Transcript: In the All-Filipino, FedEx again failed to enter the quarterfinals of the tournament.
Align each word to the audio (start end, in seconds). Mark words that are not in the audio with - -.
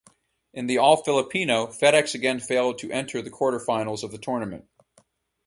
In 0.51 0.65
the 0.65 0.79
All-Filipino, 0.79 1.67
FedEx 1.67 2.15
again 2.15 2.39
failed 2.39 2.79
to 2.79 2.89
enter 2.89 3.21
the 3.21 3.29
quarterfinals 3.29 4.01
of 4.01 4.09
the 4.11 4.17
tournament. 4.17 4.67